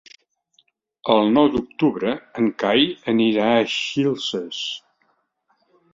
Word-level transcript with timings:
El 1.15 1.29
nou 1.35 1.49
d'octubre 1.57 2.15
en 2.43 2.49
Cai 2.63 2.89
anirà 3.15 3.45
a 3.59 3.71
Xilxes. 3.75 4.67